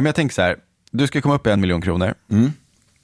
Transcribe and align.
men 0.00 0.06
jag 0.06 0.14
tänker 0.14 0.34
så 0.34 0.42
här, 0.42 0.56
du 0.90 1.06
ska 1.06 1.20
komma 1.20 1.34
upp 1.34 1.46
i 1.46 1.50
en 1.50 1.60
miljon 1.60 1.80
kronor. 1.82 2.14
Mm. 2.30 2.52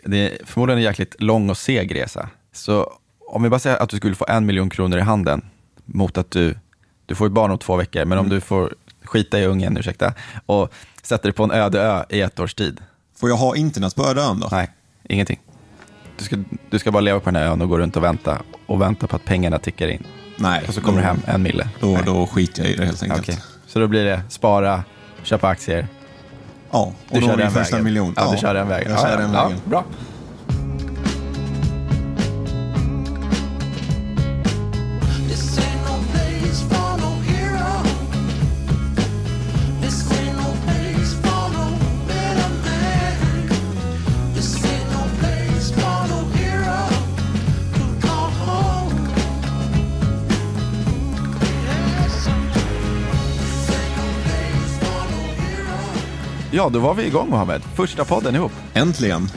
Det 0.04 0.17
är 0.41 0.46
förmodligen 0.46 0.78
en 0.78 0.85
jäkligt 0.85 1.23
lång 1.23 1.51
och 1.51 1.56
seg 1.59 1.94
resa. 1.94 2.28
Så 2.52 2.93
om 3.28 3.43
vi 3.43 3.48
bara 3.48 3.59
säger 3.60 3.77
att 3.77 3.89
du 3.89 3.97
skulle 3.97 4.14
få 4.14 4.27
en 4.29 4.46
miljon 4.46 4.71
kronor 4.71 4.98
i 4.98 5.02
handen 5.02 5.42
mot 5.84 6.18
att 6.18 6.30
du, 6.30 6.54
du 7.06 7.14
får 7.14 7.26
ett 7.26 7.32
barn 7.32 7.50
om 7.50 7.58
två 7.58 7.76
veckor, 7.76 8.04
men 8.04 8.18
om 8.18 8.26
Mm. 8.26 8.34
du 8.34 8.40
får 8.40 8.74
skita 9.04 9.40
i 9.40 9.46
ungen, 9.46 9.76
ursäkta, 9.76 10.12
och 10.46 10.72
sätter 11.02 11.24
dig 11.24 11.32
på 11.32 11.44
en 11.44 11.50
öde 11.50 11.80
ö 11.82 12.04
i 12.08 12.20
ett 12.20 12.40
års 12.40 12.54
tid. 12.54 12.80
Får 13.16 13.29
jag 13.29 13.36
ha 13.36 13.56
internet 13.56 13.95
på 13.95 14.06
öde 14.06 14.22
ön 14.22 14.40
då? 14.40 14.48
Nej, 14.52 14.70
ingenting. 15.08 15.40
Du 16.18 16.24
ska, 16.24 16.36
du 16.70 16.79
ska 16.79 16.90
bara 16.90 17.00
leva 17.00 17.20
på 17.20 17.30
den 17.30 17.36
här 17.36 17.45
ön 17.50 17.62
och 17.62 17.68
gå 17.68 17.79
runt 17.79 17.96
och 17.96 18.02
vänta 18.04 18.42
och 18.66 18.80
vänta 18.80 19.06
på 19.06 19.16
att 19.16 19.24
pengarna 19.24 19.58
tickar 19.58 19.88
in. 19.88 20.06
Nej. 20.36 20.64
Och 20.68 20.74
så 20.74 20.80
kommer 20.80 20.98
då, 20.98 21.02
du 21.02 21.06
hem 21.06 21.20
en 21.26 21.42
mille. 21.42 21.68
Då, 21.80 21.86
Nej. 21.92 22.02
då 22.06 22.26
skiter 22.26 22.62
jag 22.62 22.72
i 22.72 22.76
det 22.76 22.84
helt 22.84 23.02
enkelt. 23.02 23.20
Okej. 23.22 23.38
Så 23.66 23.79
då 23.79 23.86
blir 23.86 24.04
det 24.04 24.22
spara, 24.29 24.84
köpa 25.22 25.48
aktier. 25.48 25.86
Ja, 26.75 26.80
och 26.80 26.95
Du 27.11 27.20
då 27.20 27.27
kör 27.27 27.32
är 27.32 27.36
det 27.36 27.43
den 27.43 27.52
första 27.52 27.77
vägen. 27.77 27.84
miljon. 27.84 28.14
Ja, 28.16 28.30
du 28.32 28.38
kör 28.38 28.54
den 28.54 28.68
vägen. 28.68 28.91
Jag 28.92 29.01
kör 29.01 29.10
ja, 29.10 29.16
den 29.16 29.33
ja. 29.34 29.42
vägen. 29.45 29.59
Ja, 29.64 29.70
bra. 29.70 29.84
Ja, 56.56 56.68
då 56.68 56.78
var 56.78 56.94
vi 56.94 57.06
igång 57.06 57.28
Mohammed. 57.28 57.62
Första 57.62 58.04
podden 58.04 58.34
ihop. 58.34 58.52
Äntligen. 58.74 59.28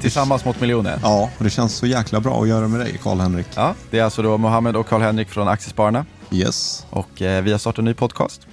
Tillsammans 0.00 0.44
mot 0.44 0.60
miljonen. 0.60 1.00
Ja, 1.02 1.30
och 1.38 1.44
det 1.44 1.50
känns 1.50 1.74
så 1.76 1.86
jäkla 1.86 2.20
bra 2.20 2.42
att 2.42 2.48
göra 2.48 2.68
med 2.68 2.80
dig, 2.80 3.00
Karl-Henrik. 3.02 3.46
Ja, 3.54 3.74
det 3.90 3.98
är 3.98 4.04
alltså 4.04 4.22
då 4.22 4.38
Mohammed 4.38 4.76
och 4.76 4.86
Karl-Henrik 4.86 5.28
från 5.28 5.48
Aktiespararna. 5.48 6.06
Yes. 6.30 6.86
Och 6.90 7.22
eh, 7.22 7.42
vi 7.42 7.52
har 7.52 7.58
startat 7.58 7.78
en 7.78 7.84
ny 7.84 7.94
podcast. 7.94 8.46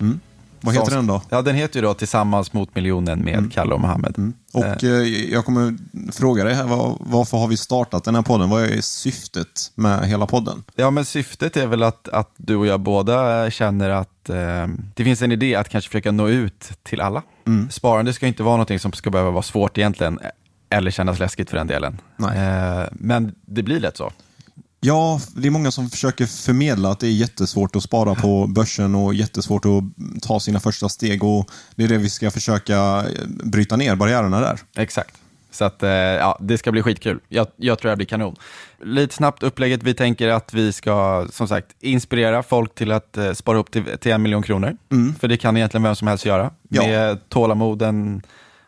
Vad 0.62 0.74
heter 0.74 0.86
Som- 0.92 0.96
den 0.96 1.08
då? 1.08 1.22
Ja, 1.30 1.42
den 1.42 1.56
heter 1.56 1.76
ju 1.80 1.82
då 1.86 1.94
Tillsammans 1.94 2.54
mot 2.54 2.76
miljonen 2.76 3.20
med 3.20 3.52
Kalle 3.54 3.74
och 3.74 3.80
Mohammed. 3.82 4.34
Och 4.54 4.84
eh, 4.84 4.90
jag 5.32 5.46
kommer 5.46 5.78
fråga 6.12 6.44
dig 6.44 6.54
här, 6.54 6.64
vad, 6.64 6.98
varför 7.00 7.38
har 7.38 7.48
vi 7.48 7.58
startat 7.58 8.04
den 8.04 8.16
här 8.16 8.22
podden? 8.22 8.50
Vad 8.50 8.64
är 8.64 8.82
syftet 8.82 9.72
med 9.76 10.08
hela 10.08 10.26
podden? 10.28 10.64
Ja, 10.76 10.92
men 10.92 11.06
syftet 11.06 11.58
är 11.58 11.68
väl 11.68 11.84
att, 11.84 12.08
att 12.10 12.32
du 12.38 12.56
och 12.56 12.66
jag 12.68 12.80
båda 12.80 13.44
eh, 13.46 13.50
känner 13.50 13.90
att 13.90 14.30
eh, 14.30 14.68
det 14.96 15.04
finns 15.04 15.22
en 15.22 15.32
idé 15.32 15.56
att 15.56 15.70
kanske 15.70 15.90
försöka 15.90 16.12
nå 16.12 16.28
ut 16.28 16.70
till 16.84 17.02
alla. 17.02 17.22
Sparande 17.70 18.14
ska 18.14 18.28
inte 18.28 18.44
vara 18.44 18.56
någonting 18.56 18.80
som 18.80 18.94
ska 18.94 19.10
behöva 19.10 19.32
vara 19.32 19.44
svårt 19.44 19.78
egentligen, 19.78 20.20
eller 20.70 20.92
kännas 20.92 21.20
läskigt 21.20 21.50
för 21.50 21.58
den 21.58 21.68
delen. 21.68 22.02
Eh, 22.20 22.84
men 22.92 23.36
det 23.46 23.64
blir 23.64 23.80
lätt 23.80 23.98
så. 23.98 24.12
Ja, 24.82 25.22
det 25.36 25.48
är 25.48 25.52
många 25.52 25.72
som 25.72 25.90
försöker 25.90 26.26
förmedla 26.26 26.90
att 26.90 27.00
det 27.00 27.08
är 27.08 27.12
jättesvårt 27.12 27.76
att 27.76 27.84
spara 27.84 28.16
på 28.16 28.48
börsen 28.48 28.96
och 28.96 29.14
jättesvårt 29.14 29.66
att 29.66 30.22
ta 30.22 30.40
sina 30.40 30.60
första 30.60 30.90
steg. 30.90 31.24
Och 31.24 31.50
Det 31.76 31.84
är 31.84 31.88
det 31.88 31.98
vi 31.98 32.10
ska 32.10 32.32
försöka 32.32 32.78
eh, 32.78 33.28
bryta 33.28 33.76
ner 33.76 33.96
barriärerna 33.96 34.40
där. 34.40 34.60
Exakt. 34.78 35.16
Så 35.52 35.66
att, 35.66 35.84
eh, 35.84 35.90
ja, 35.90 36.38
det 36.42 36.58
ska 36.58 36.72
bli 36.72 36.82
skitkul. 36.82 37.20
Jag, 37.28 37.48
jag 37.56 37.80
tror 37.80 37.90
det 37.90 37.96
blir 37.96 38.06
kanon. 38.08 38.36
Lite 38.84 39.16
snabbt 39.16 39.44
upplägget. 39.44 39.84
Vi 39.84 39.94
tänker 39.94 40.28
att 40.28 40.54
vi 40.54 40.74
ska, 40.74 41.28
som 41.32 41.48
sagt, 41.48 41.68
inspirera 41.80 42.44
folk 42.44 42.76
till 42.76 42.92
att 42.92 43.18
eh, 43.18 43.34
spara 43.34 43.58
upp 43.58 43.72
till, 43.72 43.98
till 44.00 44.12
en 44.12 44.22
miljon 44.22 44.44
kronor. 44.44 44.78
För 45.20 45.28
det 45.28 45.38
kan 45.38 45.58
egentligen 45.58 45.84
vem 45.84 45.96
som 45.96 46.08
helst 46.08 46.26
göra. 46.26 46.52
Ja. 46.70 46.88
Med 46.88 47.30
tålamoden 47.30 48.22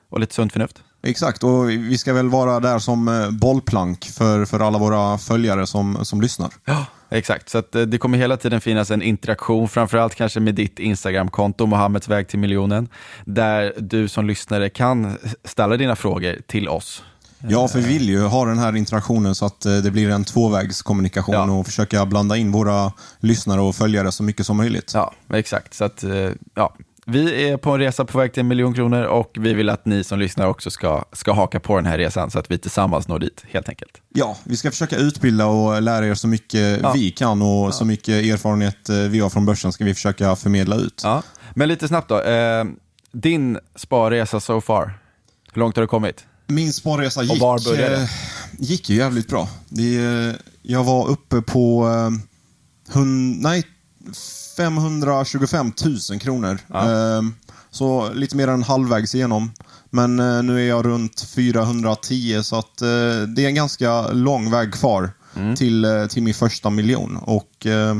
och 0.09 0.19
lite 0.19 0.33
sunt 0.33 0.53
förnuft. 0.53 0.83
Exakt, 1.03 1.43
och 1.43 1.69
vi 1.69 1.97
ska 1.97 2.13
väl 2.13 2.29
vara 2.29 2.59
där 2.59 2.79
som 2.79 3.07
eh, 3.07 3.31
bollplank 3.31 4.05
för, 4.05 4.45
för 4.45 4.59
alla 4.59 4.77
våra 4.77 5.17
följare 5.17 5.67
som, 5.67 6.05
som 6.05 6.21
lyssnar. 6.21 6.49
Ja, 6.65 6.85
exakt. 7.09 7.49
Så 7.49 7.57
eh, 7.57 7.63
det 7.81 7.97
kommer 7.97 8.17
hela 8.17 8.37
tiden 8.37 8.61
finnas 8.61 8.91
en 8.91 9.01
interaktion, 9.01 9.69
framförallt 9.69 10.15
kanske 10.15 10.39
med 10.39 10.55
ditt 10.55 10.79
Instagramkonto, 10.79 11.65
Mohammeds 11.65 12.07
väg 12.07 12.27
till 12.27 12.39
miljonen, 12.39 12.87
där 13.25 13.73
du 13.77 14.07
som 14.07 14.25
lyssnare 14.25 14.69
kan 14.69 15.17
ställa 15.45 15.77
dina 15.77 15.95
frågor 15.95 16.35
till 16.47 16.69
oss. 16.69 17.03
Ja, 17.47 17.67
för 17.67 17.79
vi 17.79 17.87
vill 17.87 18.09
ju 18.09 18.21
ha 18.21 18.45
den 18.45 18.59
här 18.59 18.75
interaktionen 18.75 19.35
så 19.35 19.45
att 19.45 19.65
eh, 19.65 19.77
det 19.77 19.91
blir 19.91 20.09
en 20.09 20.23
tvåvägskommunikation 20.23 21.35
Ja. 21.35 21.51
och 21.51 21.65
försöka 21.65 22.05
blanda 22.05 22.37
in 22.37 22.51
våra 22.51 22.91
lyssnare 23.19 23.61
och 23.61 23.75
följare 23.75 24.11
så 24.11 24.23
mycket 24.23 24.45
som 24.45 24.57
möjligt. 24.57 24.91
Ja, 24.93 25.13
exakt. 25.33 25.73
Så 25.73 25.83
att, 25.83 26.03
ja. 26.55 26.73
Vi 27.11 27.49
är 27.49 27.57
på 27.57 27.71
en 27.71 27.79
resa 27.79 28.05
på 28.05 28.17
väg 28.17 28.33
till 28.33 28.39
en 28.41 28.47
miljon 28.47 28.73
kronor 28.73 29.03
och 29.03 29.31
vi 29.39 29.53
vill 29.53 29.69
att 29.69 29.85
ni 29.85 30.03
som 30.03 30.19
lyssnar 30.19 30.47
också 30.47 30.71
ska, 30.71 31.05
ska 31.13 31.33
haka 31.33 31.59
på 31.59 31.75
den 31.75 31.85
här 31.85 31.97
resan 31.97 32.31
så 32.31 32.39
att 32.39 32.51
vi 32.51 32.57
tillsammans 32.57 33.07
når 33.07 33.19
dit, 33.19 33.43
helt 33.51 33.69
enkelt. 33.69 34.01
Ja, 34.09 34.37
vi 34.43 34.57
ska 34.57 34.71
försöka 34.71 34.95
utbilda 34.97 35.45
och 35.45 35.81
lära 35.81 36.07
er 36.07 36.13
så 36.13 36.27
mycket 36.27 36.79
Ja. 36.81 36.91
vi 36.95 37.11
kan 37.11 37.41
och 37.41 37.73
så 37.73 37.85
mycket 37.85 38.25
erfarenhet 38.25 38.89
eh, 38.89 38.95
vi 38.97 39.19
har 39.19 39.29
från 39.29 39.45
börsen 39.45 39.71
ska 39.71 39.83
vi 39.85 39.93
försöka 39.93 40.35
förmedla 40.35 40.75
ut. 40.75 41.01
Ja. 41.03 41.23
Men 41.55 41.67
lite 41.67 41.87
snabbt 41.87 42.09
då. 42.09 42.21
Eh, 42.21 42.65
din 43.11 43.57
sparresa 43.75 44.39
so 44.39 44.61
far, 44.61 44.93
hur 45.53 45.59
långt 45.59 45.75
har 45.75 45.81
du 45.83 45.87
kommit? 45.87 46.25
Min 46.47 46.73
sparresa 46.73 47.23
gick, 47.23 47.41
var 47.41 47.59
började? 47.65 47.95
eh, 47.95 48.09
gick 48.59 48.89
ju 48.89 48.95
jävligt 48.95 49.27
bra. 49.27 49.49
Det, 49.69 49.97
eh, 49.97 50.33
jag 50.61 50.83
var 50.83 51.07
uppe 51.09 51.41
på 51.41 51.87
eh, 51.87 52.09
hun, 52.93 53.31
nej, 53.31 53.63
525 54.57 55.71
000 56.09 56.19
kronor. 56.19 56.57
Eh, 56.73 57.21
så 57.71 58.13
lite 58.13 58.35
mer 58.35 58.47
än 58.47 58.63
halvvägs 58.63 59.15
igenom. 59.15 59.51
Men 59.89 60.19
eh, 60.19 60.43
nu 60.43 60.59
är 60.63 60.69
jag 60.69 60.85
runt 60.85 61.21
410 61.21 62.41
så 62.43 62.55
att 62.59 62.81
eh, 62.81 62.87
det 63.35 63.43
är 63.43 63.47
en 63.47 63.55
ganska 63.55 64.07
lång 64.07 64.51
väg 64.51 64.73
kvar 64.73 65.11
Mm. 65.35 65.55
till, 65.55 65.85
eh, 65.85 66.05
till 66.05 66.23
min 66.23 66.33
första 66.33 66.69
miljon. 66.69 67.17
Och 67.17 67.65
eh, 67.65 67.95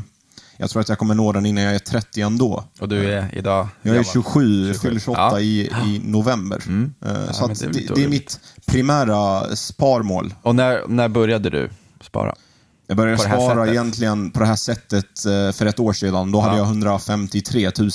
jag 0.58 0.70
tror 0.70 0.82
att 0.82 0.90
jag 0.90 0.98
kommer 0.98 1.16
nå 1.16 1.32
den 1.32 1.46
innan 1.46 1.64
jag 1.64 1.76
är 1.76 1.80
30 1.80 2.22
ändå. 2.22 2.64
Och 2.80 2.90
du 2.90 3.12
är 3.14 3.30
idag? 3.38 3.68
Jag 3.82 3.92
är 3.92 3.96
gammal? 3.96 4.12
27, 4.14 4.74
fyller 4.74 5.00
28 5.00 5.22
Ja. 5.22 5.40
i, 5.40 5.62
i 5.62 6.02
november. 6.06 6.58
Eh, 7.06 7.32
så 7.32 7.42
men 7.42 7.52
att 7.52 7.60
det 7.60 7.66
är 7.66 7.96
det, 7.96 8.04
är 8.04 8.08
mitt 8.08 8.40
primära 8.66 9.56
sparmål. 9.56 10.34
Och 10.42 10.56
när, 10.56 10.88
när 10.88 11.08
började 11.10 11.50
du 11.50 11.70
spara? 12.02 12.36
Jag 12.92 12.98
började 12.98 13.18
På 13.18 13.24
det 13.24 13.30
spara 13.30 13.68
egentligen 13.68 14.32
på 14.32 14.40
det 14.40 14.46
här 14.46 14.56
sättet 14.56 15.26
eh, 15.26 15.52
för 15.52 15.66
ett 15.66 15.80
år 15.80 15.94
sedan. 15.94 16.32
Då 16.32 16.40
hade 16.40 16.54
Ja. 16.56 16.60
jag 16.60 16.68
153 16.68 17.72
000 17.80 17.90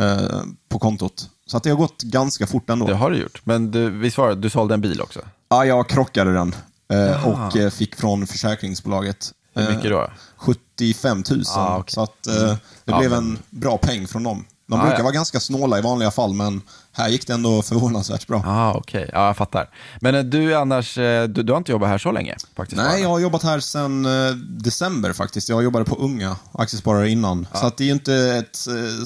eh, 0.00 0.42
på 0.68 0.78
kontot. 0.78 1.28
Så 1.46 1.56
att 1.56 1.62
det 1.62 1.70
har 1.70 1.76
gått 1.76 2.02
ganska 2.02 2.46
fort 2.46 2.70
ändå. 2.70 2.86
Det 2.86 2.94
har 2.94 3.10
du 3.10 3.16
gjort. 3.18 3.40
Men 3.44 3.70
du, 3.70 3.90
visst 3.90 4.18
var 4.18 4.28
det, 4.28 4.34
du 4.34 4.50
sålde 4.50 4.74
en 4.74 4.80
bil 4.80 5.00
också? 5.00 5.20
Ja, 5.48 5.64
jag 5.64 5.88
krockade 5.88 6.32
den 6.34 6.54
eh, 6.92 7.28
och 7.28 7.72
fick 7.72 7.94
från 7.96 8.26
försäkringsbolaget. 8.26 9.32
Hur 9.54 9.74
mycket 9.74 9.90
då? 9.90 10.10
75 10.36 11.24
000. 11.30 11.42
Ah, 11.56 11.76
okej. 11.78 11.92
Så 11.94 12.02
att 12.02 12.26
eh, 12.26 12.34
det 12.34 12.58
Ja, 12.84 12.98
blev 12.98 13.12
en 13.12 13.38
bra 13.50 13.78
peng 13.78 14.06
från 14.06 14.22
dem. 14.22 14.44
De 14.68 14.74
Ah, 14.80 14.82
brukar 14.82 14.98
ja. 14.98 15.02
vara 15.04 15.14
ganska 15.14 15.40
snåla 15.40 15.78
i 15.78 15.82
vanliga 15.82 16.10
fall, 16.10 16.34
men 16.34 16.62
här 16.96 17.08
gick 17.08 17.26
det 17.26 17.32
ändå 17.32 17.62
förvånansvärt 17.62 18.26
bra. 18.26 18.42
Ah, 18.46 18.72
okej. 18.74 19.10
Ja, 19.12 19.26
jag 19.26 19.36
fattar. 19.36 19.70
Men 20.00 20.14
eh, 20.14 20.22
du 20.22 20.54
annars, 20.54 20.98
eh, 20.98 21.24
du, 21.28 21.42
du 21.42 21.52
har 21.52 21.58
inte 21.58 21.72
jobbat 21.72 21.88
här 21.88 21.98
så 21.98 22.12
länge? 22.12 22.36
Faktiskt, 22.56 22.82
Nej, 22.82 23.02
jag 23.02 23.08
har 23.08 23.18
jobbat 23.18 23.42
här 23.42 23.60
sedan 23.60 24.06
eh, 24.06 24.30
december 24.36 25.12
faktiskt. 25.12 25.48
Jag 25.48 25.64
jobbade 25.64 25.84
på 25.84 25.94
Unga 25.96 26.36
aktiesparare 26.52 27.10
innan. 27.10 27.46
Så 27.54 27.66
att 27.66 27.76
det 27.76 27.84
är 27.84 27.86
ju 27.86 27.92
inte 27.92 28.14
ett 28.16 28.58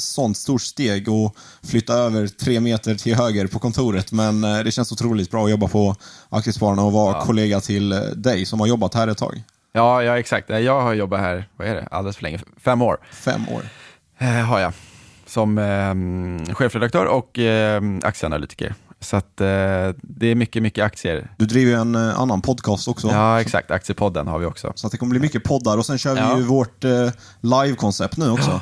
sånt 0.02 0.36
stort 0.36 0.62
steg 0.62 1.08
att 1.10 1.32
flytta 1.70 1.94
över 1.94 2.26
tre 2.26 2.60
meter 2.60 2.94
till 2.94 3.14
höger 3.14 3.46
på 3.46 3.58
kontoret. 3.58 4.12
Men 4.12 4.40
det 4.40 4.70
känns 4.74 4.92
otroligt 4.92 5.30
bra 5.30 5.44
att 5.44 5.50
jobba 5.50 5.68
på 5.68 5.96
Aktiespararna 6.28 6.82
och 6.82 6.92
vara 6.92 7.20
kollega 7.20 7.60
till 7.60 7.88
dig 8.16 8.46
som 8.46 8.60
har 8.60 8.66
jobbat 8.66 8.94
här 8.94 9.08
ett 9.08 9.18
tag. 9.18 9.42
Ja, 9.72 10.02
ja, 10.02 10.18
exakt. 10.18 10.50
Jag 10.50 10.80
har 10.80 10.94
jobbat 10.94 11.20
här, 11.20 11.48
vad 11.56 11.68
är 11.68 11.74
det, 11.74 11.88
alldeles 11.90 12.16
för 12.16 12.22
länge. 12.22 12.40
Fem 12.64 12.82
år 12.82 12.98
Fem 13.12 13.48
år. 13.48 13.62
eh, 14.18 14.28
har 14.28 14.60
jag. 14.60 14.72
Som 15.28 15.58
eh, 15.58 16.54
chefredaktör 16.54 17.06
och 17.06 17.38
eh, 17.38 17.82
aktieanalytiker. 18.02 18.74
Så 19.00 19.16
att 19.16 19.40
eh, 19.40 19.46
det 20.02 20.26
är 20.26 20.34
mycket, 20.34 20.62
mycket 20.62 20.84
aktier. 20.84 21.30
Du 21.36 21.46
driver 21.46 21.72
ju 21.72 21.78
en 21.78 21.94
eh, 21.94 22.20
annan 22.20 22.40
podcast 22.40 22.88
också. 22.88 23.08
Ja, 23.08 23.40
exakt. 23.40 23.70
Aktiepodden 23.70 24.26
har 24.26 24.38
vi 24.38 24.46
också. 24.46 24.72
Så 24.74 24.86
att 24.86 24.90
det 24.92 24.98
kommer 24.98 25.10
bli 25.10 25.20
mycket 25.20 25.44
poddar 25.44 25.78
och 25.78 25.86
sen 25.86 25.98
kör 25.98 26.14
vi 26.14 26.20
Ja. 26.20 26.36
ju 26.36 26.42
vårt 26.42 26.84
eh, 26.84 27.10
live-koncept 27.40 28.16
nu 28.16 28.30
också. 28.30 28.60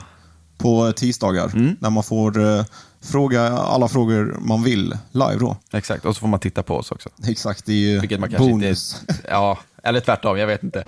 På 0.58 0.86
eh, 0.86 0.92
tisdagar. 0.92 1.46
Mm. 1.54 1.76
Där 1.80 1.90
man 1.90 2.02
får 2.02 2.44
eh, 2.58 2.64
fråga 3.00 3.42
alla 3.48 3.88
frågor 3.88 4.36
man 4.40 4.62
vill 4.62 4.94
live 5.12 5.36
då. 5.40 5.56
Exakt, 5.72 6.04
och 6.04 6.14
så 6.16 6.20
får 6.20 6.28
man 6.28 6.40
titta 6.40 6.62
på 6.62 6.76
oss 6.76 6.90
också. 6.90 7.08
Exakt, 7.28 7.66
det 7.66 7.72
är 7.72 7.76
ju 7.76 8.00
Vilket 8.00 8.20
man 8.20 8.28
kanske 8.30 8.50
bonus. 8.50 9.00
inte... 9.00 9.14
Ja, 9.30 9.58
eller 9.82 10.00
tvärtom, 10.00 10.38
jag 10.38 10.46
vet 10.46 10.62
inte. 10.62 10.84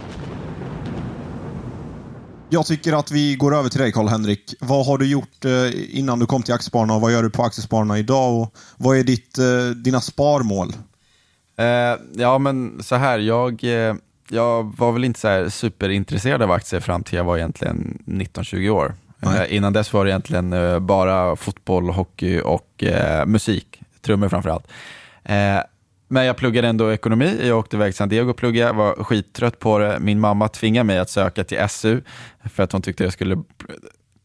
Jag 2.51 2.67
tycker 2.67 2.93
att 2.93 3.11
vi 3.11 3.37
går 3.37 3.57
över 3.57 3.69
till 3.69 3.81
dig 3.81 3.93
Karl-Henrik. 3.93 4.55
Vad 4.61 4.87
har 4.87 4.99
du 4.99 5.07
gjort 5.07 5.45
eh, 5.45 5.99
innan 5.99 6.19
du 6.19 6.27
kom 6.27 6.43
till 6.43 6.55
Aktiespararna 6.55 6.95
och 6.95 7.01
vad 7.01 7.13
gör 7.13 7.23
du 7.23 7.31
på 7.31 7.43
Aktiespararna 7.43 7.99
idag? 7.99 8.43
Och 8.43 8.55
vad 8.77 8.99
är 8.99 9.05
ditt, 9.05 9.39
eh, 9.39 9.45
dina 9.85 10.01
sparmål? 10.01 10.73
Eh, 11.57 11.97
ja, 12.13 12.39
men 12.39 12.83
så 12.83 12.97
här, 12.97 13.19
jag, 13.19 13.65
jag 14.29 14.77
var 14.79 14.93
väl 14.93 15.05
inte 15.05 15.21
så 15.21 15.29
här 15.29 15.49
superintresserad 15.49 16.43
av 16.43 16.51
aktier 16.51 16.81
fram 16.81 17.03
till 17.03 17.17
jag 17.17 17.25
var 17.25 17.37
egentligen 17.37 18.03
19-20 18.07 18.69
år. 18.69 18.95
Nej. 19.19 19.49
Innan 19.51 19.73
dess 19.73 19.93
var 19.93 20.05
det 20.05 20.11
egentligen 20.11 20.55
bara 20.87 21.37
fotboll, 21.37 21.91
hockey 21.91 22.41
och 22.41 22.85
musik. 23.27 23.81
trummor 24.01 24.29
framför 24.29 24.51
allt. 24.51 24.67
Men 26.09 26.25
jag 26.25 26.37
pluggade 26.37 26.69
ändå 26.69 26.93
ekonomi. 26.93 27.41
Jag 27.49 27.59
åkte 27.59 27.77
iväg 27.77 27.93
till 27.93 27.97
San 27.97 28.09
Diego 28.09 28.31
och 28.31 28.37
pluggade, 28.37 28.73
var 28.73 29.05
skittrött 29.05 29.59
på 29.59 29.79
det. 29.79 29.99
Min 30.01 30.21
mamma 30.21 30.49
tvingade 30.49 30.85
mig 30.85 30.99
att 30.99 31.11
söka 31.11 31.45
till 31.45 31.69
SU 31.69 32.01
för 32.45 32.63
att 32.63 32.73
hon 32.73 32.83
tyckte 32.83 33.05
jag 33.05 33.13
skulle 33.13 33.43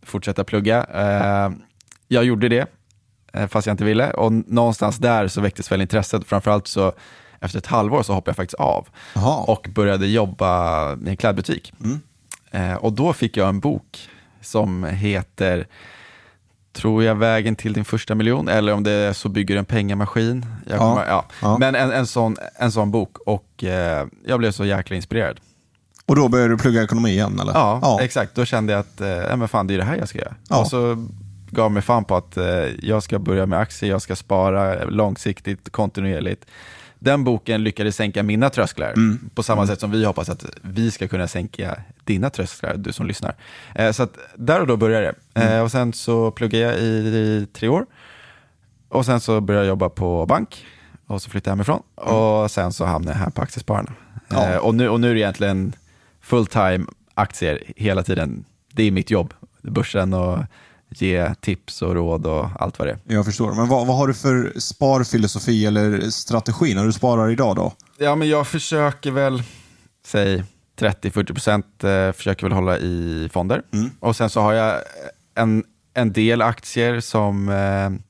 fortsätta 0.03 0.43
plugga. 0.43 0.83
Eh, 0.83 1.51
jag 2.07 2.23
gjorde 2.23 2.49
det, 2.49 2.65
eh, 3.33 3.47
fast 3.47 3.67
jag 3.67 3.73
inte 3.73 3.83
ville. 3.83 4.11
Och 4.11 4.31
någonstans 4.31 4.97
där 4.97 5.27
så 5.27 5.41
väcktes 5.41 5.71
väl 5.71 5.81
intresset. 5.81 6.27
Framförallt 6.27 6.67
så 6.67 6.93
efter 7.39 7.59
ett 7.59 7.67
halvår 7.67 8.03
så 8.03 8.13
hoppade 8.13 8.29
jag 8.29 8.35
faktiskt 8.35 8.59
av 8.59 8.87
Jaha. 9.15 9.43
och 9.43 9.67
började 9.75 10.07
jobba 10.07 10.93
i 10.93 11.09
en 11.09 11.17
klädbutik. 11.17 11.73
Eh, 12.51 12.75
och 12.75 12.93
då 12.93 13.13
fick 13.13 13.37
jag 13.37 13.49
en 13.49 13.59
bok 13.59 14.09
som 14.41 14.83
heter 14.83 15.67
Tror 16.73 17.03
jag 17.03 17.15
vägen 17.15 17.55
till 17.55 17.73
din 17.73 17.85
första 17.85 18.15
miljon 18.15 18.47
eller 18.47 18.73
om 18.73 18.83
det 18.83 18.91
är 18.91 19.13
så 19.13 19.29
bygger 19.29 19.55
du 19.55 19.59
en 19.59 19.65
pengamaskin. 19.65 20.45
Jag 20.67 20.75
Ja. 20.75 20.79
kommer, 20.79 21.05
ja. 21.07 21.25
Ja. 21.41 21.57
Men 21.57 21.75
en, 21.75 21.91
en, 21.91 22.07
sån, 22.07 22.37
en 22.55 22.71
sån 22.71 22.91
bok 22.91 23.17
och 23.25 23.63
eh, 23.63 24.07
jag 24.25 24.39
blev 24.39 24.51
så 24.51 24.65
jäkla 24.65 24.95
inspirerad. 24.95 25.39
Och 26.05 26.15
då 26.15 26.27
började 26.29 26.53
du 26.53 26.57
plugga 26.57 26.83
ekonomi 26.83 27.09
igen 27.09 27.39
eller? 27.39 27.53
Ja, 27.53 27.99
exakt. 28.01 28.35
Då 28.35 28.45
kände 28.45 28.73
jag 28.73 28.79
att 28.79 29.01
eh, 29.01 29.07
ja, 29.07 29.35
men 29.35 29.47
fan, 29.47 29.67
det 29.67 29.73
är 29.73 29.77
det 29.77 29.83
här 29.83 29.97
jag 29.97 30.09
ska 30.09 30.19
göra. 30.19 30.35
Ja. 30.49 30.59
Och 30.61 30.67
så 30.67 31.07
gav 31.49 31.71
mig 31.71 31.81
fan 31.81 32.05
på 32.05 32.15
att 32.15 32.37
eh, 32.37 32.45
jag 32.81 33.03
ska 33.03 33.19
börja 33.19 33.45
med 33.45 33.59
aktier, 33.59 33.89
jag 33.89 34.01
ska 34.01 34.15
spara 34.15 34.83
långsiktigt, 34.85 35.71
kontinuerligt. 35.71 36.45
Den 37.03 37.23
boken 37.23 37.63
lyckades 37.63 37.95
sänka 37.95 38.23
mina 38.23 38.49
trösklar 38.49 38.93
Mm. 38.93 39.29
på 39.35 39.43
samma 39.43 39.67
sätt 39.67 39.79
som 39.79 39.91
vi 39.91 40.05
hoppas 40.05 40.29
att 40.29 40.45
vi 40.61 40.91
ska 40.91 41.07
kunna 41.07 41.27
sänka 41.27 41.77
dina 42.03 42.29
trösklar, 42.29 42.75
du 42.77 42.93
som 42.93 43.07
lyssnar. 43.07 43.35
Eh, 43.75 43.91
så 43.91 44.03
att 44.03 44.17
där 44.35 44.61
och 44.61 44.67
då 44.67 44.77
började 44.77 45.05
det. 45.33 45.41
Mm. 45.41 45.53
Eh, 45.53 45.63
och 45.63 45.71
sen 45.71 45.93
så 45.93 46.31
pluggade 46.31 46.63
jag 46.63 46.79
i, 46.79 46.83
i 46.83 47.47
tre 47.53 47.67
år. 47.67 47.85
Och 48.89 49.05
sen 49.05 49.19
så 49.19 49.41
började 49.41 49.65
jag 49.65 49.69
jobba 49.69 49.89
på 49.89 50.25
bank 50.25 50.65
och 51.07 51.21
så 51.21 51.29
flyttade 51.29 51.49
jag 51.51 51.55
hemifrån. 51.55 51.83
Och 51.95 52.51
sen 52.51 52.73
så 52.73 52.85
hamnade 52.85 53.17
jag 53.17 53.23
här 53.23 53.29
på 53.29 53.41
Aktiespararna. 53.41 53.91
Ja. 54.29 54.49
Eh, 54.49 54.57
och, 54.57 54.75
nu, 54.75 54.89
och 54.89 54.99
nu 54.99 55.09
är 55.09 55.13
det 55.13 55.19
egentligen 55.19 55.73
full 56.21 56.45
time 56.47 56.85
aktier 57.13 57.63
hela 57.75 58.03
tiden. 58.03 58.45
Det 58.71 58.83
är 58.83 58.91
mitt 58.91 59.11
jobb, 59.11 59.33
börsen 59.61 60.13
och 60.13 60.39
ge 61.01 61.35
tips 61.41 61.81
och 61.81 61.95
råd 61.95 62.25
och 62.25 62.47
allt 62.59 62.79
vad 62.79 62.87
det 62.87 62.91
är. 62.91 63.15
Jag 63.15 63.25
förstår. 63.25 63.53
Men 63.53 63.67
vad, 63.67 63.87
vad 63.87 63.97
har 63.97 64.07
du 64.07 64.13
för 64.13 64.53
sparfilosofi 64.59 65.65
eller 65.65 66.09
strategi 66.09 66.73
när 66.73 66.85
du 66.85 66.93
sparar 66.93 67.31
idag 67.31 67.55
då? 67.55 67.73
Ja, 67.97 68.15
men 68.15 68.29
jag 68.29 68.47
försöker 68.47 69.11
väl, 69.11 69.43
säg 70.05 70.43
30-40 70.79 71.25
procent, 71.33 71.83
eh, 71.83 72.11
försöker 72.11 72.43
väl 72.45 72.51
hålla 72.51 72.77
i 72.77 73.29
fonder. 73.33 73.61
Och 73.99 74.15
sen 74.15 74.29
så 74.29 74.41
har 74.41 74.53
jag 74.53 74.81
en, 75.35 75.63
en 75.93 76.13
del 76.13 76.41
aktier 76.41 76.99
som, 76.99 77.49
eh, 77.49 78.09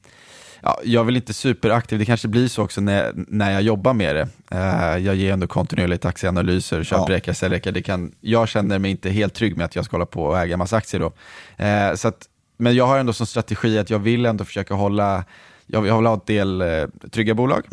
ja, 0.61 0.79
jag 0.83 1.01
är 1.01 1.03
väl 1.03 1.15
inte 1.15 1.33
superaktiv, 1.33 1.99
det 1.99 2.05
kanske 2.05 2.27
blir 2.27 2.47
så 2.47 2.63
också 2.63 2.81
när, 2.81 3.11
när 3.15 3.51
jag 3.51 3.61
jobbar 3.61 3.93
med 3.93 4.15
det. 4.15 4.27
Eh, 4.51 4.97
jag 4.97 5.15
ger 5.15 5.33
ändå 5.33 5.47
kontinuerligt 5.47 6.05
aktieanalyser, 6.05 6.83
köpräkar, 6.83 7.33
säljräkar. 7.33 7.71
Det 7.71 7.81
kan, 7.81 8.11
jag 8.21 8.47
känner 8.47 8.79
mig 8.79 8.91
inte 8.91 9.09
helt 9.09 9.33
trygg 9.33 9.57
med 9.57 9.65
att 9.65 9.75
jag 9.75 9.85
ska 9.85 9.95
hålla 9.95 10.05
på 10.05 10.23
och 10.23 10.39
äga 10.39 10.57
massa 10.57 10.77
aktier 10.77 11.01
då. 11.01 11.13
Så 11.95 12.07
att, 12.07 12.27
men 12.57 12.75
jag 12.75 12.87
har 12.87 12.97
ändå 12.99 13.13
som 13.13 13.25
strategi 13.25 13.79
att 13.79 13.89
jag 13.89 13.99
vill 13.99 14.25
ändå 14.25 14.45
försöka 14.45 14.73
hålla, 14.73 15.23
jag, 15.65 15.87
jag 15.87 15.97
vill 15.97 16.05
ha 16.05 16.15
ett 16.15 16.25
del 16.25 16.61
eh, 16.61 16.87
trygga 17.11 17.33
bolag. 17.33 17.63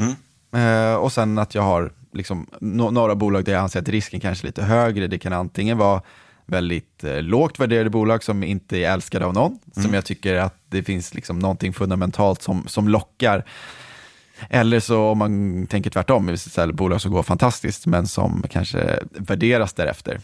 Eh, 0.52 0.94
och 0.94 1.12
sen 1.12 1.38
att 1.38 1.54
jag 1.54 1.62
har 1.62 1.92
liksom, 2.12 2.46
no 2.60 2.90
några 2.90 3.14
bolag 3.14 3.44
där 3.44 3.52
jag 3.52 3.62
anser 3.62 3.80
att 3.80 3.88
risken 3.88 4.20
kanske 4.20 4.44
är 4.44 4.48
lite 4.48 4.62
högre. 4.62 5.06
Det 5.06 5.18
kan 5.18 5.32
antingen 5.32 5.78
vara 5.78 6.02
väldigt 6.46 7.04
eh, 7.04 7.22
lågt 7.22 7.60
värderade 7.60 7.90
bolag 7.90 8.24
som 8.24 8.42
inte 8.42 8.78
är 8.78 8.92
älskade 8.92 9.26
av 9.26 9.34
någon, 9.34 9.58
som 9.72 9.94
jag 9.94 10.04
tycker 10.04 10.36
att 10.36 10.54
det 10.68 10.82
finns 10.82 11.14
liksom 11.14 11.38
någonting 11.38 11.72
fundamentalt 11.72 12.42
som, 12.42 12.64
som 12.66 12.88
lockar. 12.88 13.44
Eller 14.48 14.80
så 14.80 15.08
om 15.08 15.18
man 15.18 15.66
tänker 15.66 15.90
tvärtom, 15.90 16.26
vill 16.26 16.38
säga 16.38 16.72
bolag 16.72 17.00
som 17.00 17.12
går 17.12 17.22
fantastiskt 17.22 17.86
men 17.86 18.06
som 18.06 18.44
kanske 18.50 18.98
värderas 19.10 19.72
därefter. 19.72 20.20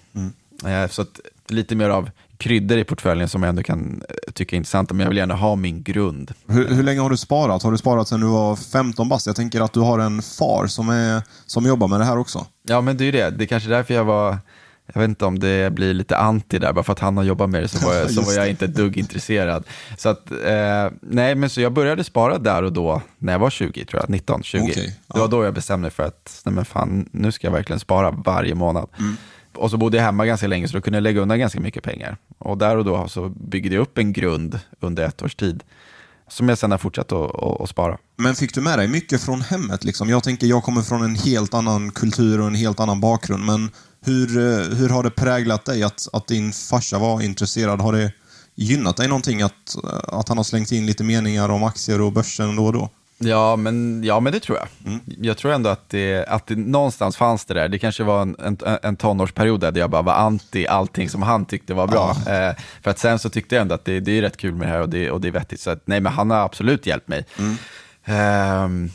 Eh, 0.67 0.89
så 0.91 1.03
att 1.03 1.21
lite 1.49 1.77
mer 1.77 1.89
av 1.89 2.11
kryddor 2.39 2.79
i 2.79 2.85
portföljen 2.85 3.29
som 3.29 3.43
jag 3.43 3.49
ändå 3.49 3.63
kan 3.63 4.03
eh, 4.09 4.33
tycka 4.33 4.57
är 4.57 4.59
intressanta, 4.59 4.95
men 4.95 5.01
jag 5.05 5.09
vill 5.09 5.19
gärna 5.19 5.35
ha 5.35 5.57
min 5.57 5.83
grund. 5.83 6.33
Hur, 6.49 6.69
hur 6.69 6.83
länge 6.83 7.01
har 7.01 7.11
du 7.11 7.17
sparat? 7.17 7.63
Har 7.63 7.73
du 7.73 7.79
sparat 7.79 8.09
sedan 8.09 8.21
du 8.21 8.27
var 8.27 8.57
15 8.57 9.09
bast? 9.09 9.27
Jag 9.27 9.37
tänker 9.37 9.61
att 9.61 9.73
du 9.73 9.81
har 9.81 9.99
en 9.99 10.23
far 10.23 10.67
som, 10.67 10.89
är, 10.89 11.23
som 11.47 11.67
jobbar 11.67 11.89
med 11.89 12.01
det 12.01 12.05
här 12.05 12.19
också. 12.19 12.47
Ja, 12.69 12.81
men 12.81 12.97
det 12.97 13.05
är 13.05 13.07
ju 13.07 13.13
det. 13.13 13.31
Det 13.31 13.45
är 13.45 13.47
kanske 13.47 13.69
därför 13.69 13.95
jag 13.95 14.05
var, 14.05 14.39
jag 14.93 15.01
vet 15.01 15.09
inte 15.09 15.25
om 15.25 15.39
det 15.39 15.73
blir 15.73 15.95
lite 15.95 16.17
anti 16.17 16.59
där, 16.59 16.73
bara 16.73 16.85
för 16.85 16.93
att 16.93 16.99
han 16.99 17.17
har 17.17 17.25
jobbat 17.25 17.51
med 17.51 17.63
det 17.63 17.69
så 17.69 17.87
var 17.87 17.95
jag, 17.95 18.11
så 18.15 18.21
var 18.21 18.33
jag 18.33 18.51
inte 18.51 18.67
dugg 18.67 18.97
intresserad. 18.97 19.65
Så 19.99 20.09
att, 20.09 20.31
eh, 20.31 20.91
nej, 21.01 21.35
men 21.35 21.51
så 21.51 21.61
jag 21.61 21.73
började 21.73 22.05
spara 22.05 22.39
där 22.39 22.63
och 22.63 22.73
då, 22.73 23.03
när 23.19 23.33
jag 23.33 23.41
var 23.41 23.51
20, 23.51 23.85
tror 23.85 24.03
jag, 24.03 24.11
19, 24.11 24.43
20. 24.43 24.63
Okej, 24.63 24.99
Det 25.15 25.19
var 25.19 25.29
då 25.29 25.45
jag 25.45 25.55
bestämde 25.55 25.83
mig 25.83 25.91
för 25.91 26.03
att, 26.03 26.41
nej 26.45 26.55
men 26.55 26.65
fan, 26.65 27.09
nu 27.13 27.33
ska 27.33 27.47
jag 27.47 27.53
verkligen 27.53 27.81
spara 27.81 28.11
varje 28.11 28.55
månad. 28.55 28.89
Mm. 28.99 29.17
Och 29.57 29.71
så 29.71 29.77
bodde 29.77 29.97
jag 29.97 30.05
hemma 30.05 30.27
ganska 30.27 30.47
länge, 30.47 30.69
så 30.69 30.77
då 30.77 30.81
kunde 30.81 30.97
jag 30.97 31.03
lägga 31.03 31.21
undan 31.21 31.39
ganska 31.39 31.61
mycket 31.61 31.83
pengar. 31.83 32.17
Och 32.39 32.59
där 32.59 32.77
och 32.77 32.85
då 32.85 33.09
så 33.09 33.29
byggde 33.29 33.75
jag 33.75 33.83
upp 33.83 33.99
en 33.99 34.13
grund 34.13 34.61
under 34.81 35.07
ett 35.07 35.23
års 35.23 35.35
tid, 35.35 35.63
som 36.29 36.49
jag 36.49 36.59
sedan 36.59 36.71
har 36.71 36.79
fortsatt 36.79 37.13
att, 37.13 37.69
spara. 37.69 37.99
Men 38.17 38.35
fick 38.35 38.55
du 38.55 38.61
med 38.61 38.79
dig 38.79 38.89
mycket 38.89 39.21
från 39.21 39.41
hemmet? 39.41 39.85
Liksom? 39.85 40.09
Jag 40.09 40.23
tänker, 40.23 40.47
jag 40.47 40.63
kommer 40.63 40.83
från 40.83 41.03
en 41.03 41.15
helt 41.15 41.55
annan 41.55 41.91
kultur 41.91 42.41
och 42.41 42.47
en 42.47 42.55
helt 42.55 42.81
annan 42.81 43.01
bakgrund, 43.01 43.45
men 43.45 43.71
hur, 44.05 44.39
eh, 44.39 44.77
hur 44.77 44.89
har 44.89 45.03
det 45.03 45.11
präglat 45.11 45.65
dig 45.65 45.83
att, 45.83 46.09
att 46.13 46.27
din 46.27 46.53
farsa 46.53 46.99
var 46.99 47.23
intresserad? 47.23 47.81
Har 47.81 47.93
det 47.93 48.13
gynnat 48.55 48.97
dig 48.97 49.09
någonting 49.09 49.43
att, 49.43 49.77
att 50.09 50.29
han 50.29 50.37
har 50.37 50.45
slängt 50.45 50.73
in 50.73 50.87
lite 50.87 51.05
meningar 51.05 51.49
om 51.49 51.65
aktier 51.65 52.01
och 52.01 52.13
börsen 52.13 52.57
då 52.57 52.67
och 52.67 52.73
då? 52.73 52.91
Ja 53.19 53.57
men, 53.57 54.05
ja, 54.05 54.21
men 54.21 54.33
det 54.33 54.41
tror 54.41 54.59
jag. 54.59 54.93
Mm. 54.93 55.01
Jag 55.21 55.37
tror 55.37 55.53
ändå 55.53 55.71
att 55.71 55.89
det, 55.89 56.25
att 56.29 56.47
det 56.47 56.57
någonstans 56.57 57.17
fanns 57.17 57.45
det 57.45 57.55
där. 57.55 57.69
Det 57.69 57.79
kanske 57.79 58.05
var 58.05 58.23
en, 58.23 58.37
en, 58.39 58.59
en 58.83 58.97
tonårsperiod 58.97 59.61
där 59.61 59.79
jag 59.79 59.91
bara 59.91 60.03
var 60.03 60.13
anti 60.13 60.67
allting 60.67 61.09
som 61.09 61.23
han 61.23 61.45
tyckte 61.45 61.75
var 61.75 61.87
bra. 61.87 62.11
Eh, 62.11 62.57
för 62.83 62.91
att 62.91 62.99
sen 62.99 63.19
så 63.19 63.31
tyckte 63.31 63.55
jag 63.55 63.63
ändå 63.63 63.75
att 63.75 63.85
det, 63.85 64.01
det 64.01 64.19
är 64.19 64.23
rätt 64.23 64.37
kul 64.37 64.55
med 64.55 64.69
det 64.69 64.73
här 64.73 64.81
och 64.81 64.89
det, 64.89 65.11
och 65.11 65.21
det 65.21 65.29
är 65.29 65.33
vettigt. 65.33 65.61
Så 65.61 65.71
att, 65.71 65.87
nej, 65.87 66.01
men 66.01 66.13
han 66.13 66.31
har 66.31 66.39
absolut 66.39 66.87
hjälpt 66.87 67.09
mig. 67.09 67.27
Mm. 67.39 67.57
Ehm, 68.05 68.91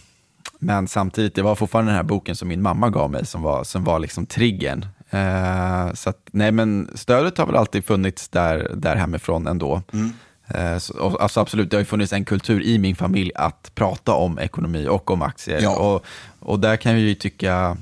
men 0.60 0.88
samtidigt, 0.88 1.36
det 1.36 1.42
var 1.42 1.56
fortfarande 1.56 1.92
den 1.92 1.96
här 1.96 2.04
boken 2.04 2.36
som 2.36 2.48
min 2.48 2.62
mamma 2.62 2.90
gav 2.90 3.12
mig 3.12 3.26
som 3.26 3.42
var, 3.42 3.64
som 3.64 3.84
var 3.84 4.00
liksom 4.00 4.26
triggern. 4.26 4.86
Eh, 5.10 5.94
så 5.94 6.10
att, 6.10 6.30
nej 6.32 6.52
men 6.52 6.90
stödet 6.96 7.38
har 7.38 7.46
väl 7.46 7.56
alltid 7.56 7.86
funnits 7.86 8.30
där, 8.30 8.72
där 8.76 8.96
hemifrån 8.96 9.48
ändå. 9.48 9.82
Eh, 9.94 10.00
så, 10.80 10.94
och, 10.98 11.22
alltså 11.22 11.40
absolut, 11.40 11.70
det 11.70 11.78
har 11.78 11.82
ju 11.82 11.86
funnits 11.86 12.14
en 12.14 12.26
kultur 12.26 12.64
i 12.64 12.78
min 12.78 12.96
familj 12.96 13.32
att 13.36 13.72
prata 13.76 14.14
om 14.14 14.40
ekonomi 14.40 14.88
och 14.88 15.12
om 15.12 15.22
aktier. 15.22 15.62
Ja. 15.62 15.76
Och, 15.76 16.06
och 16.40 16.60
där 16.60 16.78
kan 16.78 16.96
vi 16.96 17.02
ju 17.02 17.16
tycka, 17.16 17.78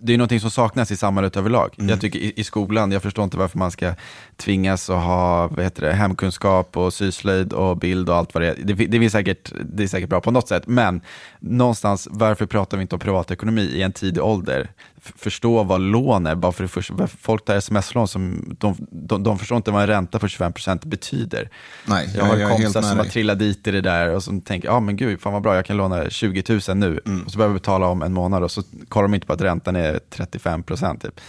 det 0.00 0.14
är 0.14 0.18
någonting 0.18 0.40
som 0.40 0.50
saknas 0.50 0.90
i 0.90 0.96
samhället 0.96 1.36
överlag. 1.36 1.74
Mm. 1.78 1.88
Jag 1.88 2.00
tycker 2.00 2.18
i, 2.18 2.32
i 2.36 2.44
skolan, 2.44 2.92
jag 2.92 3.02
förstår 3.02 3.24
inte 3.24 3.36
varför 3.36 3.58
man 3.58 3.70
ska 3.70 3.94
tvingas 4.36 4.90
att 4.90 5.02
ha 5.02 5.48
vad 5.48 5.64
heter 5.64 5.82
det, 5.82 5.92
hemkunskap 5.92 6.76
och 6.76 6.94
syslöjd 6.94 7.52
och 7.52 7.76
bild 7.76 8.08
och 8.08 8.16
allt 8.16 8.34
vad 8.34 8.42
det 8.42 8.48
är. 8.48 8.54
Det, 8.64 8.74
det, 8.74 8.96
är 9.04 9.08
säkert, 9.08 9.52
det 9.64 9.82
är 9.82 9.88
säkert 9.88 10.08
bra 10.10 10.20
på 10.20 10.30
något 10.30 10.48
sätt, 10.48 10.62
men 10.66 11.00
någonstans, 11.40 12.08
varför 12.10 12.46
pratar 12.46 12.76
vi 12.76 12.82
inte 12.82 12.94
om 12.94 12.98
privatekonomi 12.98 13.62
i 13.62 13.82
en 13.82 13.92
tidig 13.92 14.22
ålder? 14.22 14.70
F- 15.04 15.12
förstå 15.16 15.62
vad 15.62 15.80
lån 15.80 16.26
är, 16.26 16.34
bara 16.34 16.52
för 16.52 16.62
det 16.64 16.68
första, 16.68 17.06
folk 17.06 17.44
tar 17.44 17.56
sms-lån, 17.56 18.08
som, 18.08 18.56
de, 18.58 18.76
de, 18.90 19.22
de 19.22 19.38
förstår 19.38 19.56
inte 19.56 19.70
vad 19.70 19.82
en 19.82 19.86
ränta 19.86 20.18
på 20.18 20.26
25% 20.26 20.86
betyder. 20.86 21.50
Nej, 21.86 22.10
Jag 22.16 22.24
har 22.24 22.36
jag 22.36 22.48
helt 22.48 22.50
kompisar 22.50 22.82
som 22.82 22.98
har 22.98 23.04
trillat 23.04 23.38
dit 23.38 23.66
i 23.66 23.70
det 23.70 23.80
där 23.80 24.14
och 24.14 24.22
som 24.22 24.40
tänker, 24.40 24.68
ja 24.68 24.74
ah, 24.74 24.80
men 24.80 24.96
gud, 24.96 25.20
fan 25.20 25.32
vad 25.32 25.42
bra, 25.42 25.54
jag 25.54 25.64
kan 25.64 25.76
låna 25.76 26.10
20 26.10 26.60
000 26.68 26.76
nu. 26.76 27.00
Mm. 27.06 27.22
Och 27.22 27.30
så 27.30 27.38
behöver 27.38 27.54
jag 27.54 27.60
betala 27.60 27.86
om 27.86 28.02
en 28.02 28.12
månad 28.12 28.42
och 28.42 28.50
så 28.50 28.62
kollar 28.88 29.08
de 29.08 29.14
inte 29.14 29.26
på 29.26 29.32
att 29.32 29.40
räntan 29.40 29.76
är 29.76 29.87
35 30.10 30.62
procent. 30.62 31.02
Typ. 31.02 31.20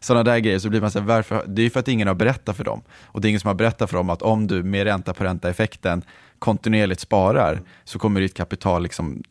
Sådana 0.00 0.24
där 0.24 0.38
grejer, 0.38 0.58
så 0.58 0.68
blir 0.68 0.80
man 0.80 0.90
så 0.90 0.98
här, 0.98 1.06
varför? 1.06 1.44
Det 1.46 1.62
är 1.62 1.64
ju 1.64 1.70
för 1.70 1.80
att 1.80 1.88
ingen 1.88 2.08
har 2.08 2.14
berättat 2.14 2.56
för 2.56 2.64
dem. 2.64 2.82
Och 3.04 3.20
det 3.20 3.28
är 3.28 3.30
ingen 3.30 3.40
som 3.40 3.48
har 3.48 3.54
berättat 3.54 3.90
för 3.90 3.96
dem 3.96 4.10
att 4.10 4.22
om 4.22 4.46
du 4.46 4.62
med 4.62 4.84
ränta 4.84 5.14
på 5.14 5.24
ränta-effekten 5.24 6.02
kontinuerligt 6.38 7.00
sparar, 7.00 7.62
så 7.84 7.98
kommer 7.98 8.20
ditt 8.20 8.34
kapital 8.34 8.82
liksom, 8.82 9.22